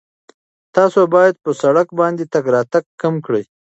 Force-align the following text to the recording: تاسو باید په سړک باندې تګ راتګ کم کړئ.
تاسو 0.75 0.99
باید 1.15 1.35
په 1.43 1.51
سړک 1.61 1.87
باندې 1.99 2.23
تګ 2.33 2.45
راتګ 2.55 2.85
کم 3.01 3.13
کړئ. 3.25 3.43